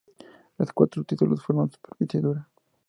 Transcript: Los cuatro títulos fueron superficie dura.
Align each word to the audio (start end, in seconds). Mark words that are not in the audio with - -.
Los 0.57 0.73
cuatro 0.73 1.03
títulos 1.03 1.43
fueron 1.43 1.69
superficie 1.69 2.21
dura. 2.21 2.49